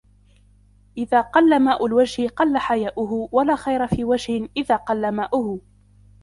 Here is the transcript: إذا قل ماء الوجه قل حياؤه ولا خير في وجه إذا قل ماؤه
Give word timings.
إذا 0.97 1.21
قل 1.21 1.59
ماء 1.59 1.85
الوجه 1.85 2.27
قل 2.27 2.57
حياؤه 2.57 3.29
ولا 3.31 3.55
خير 3.55 3.87
في 3.87 4.03
وجه 4.03 4.49
إذا 4.57 4.75
قل 4.75 5.11
ماؤه 5.11 5.61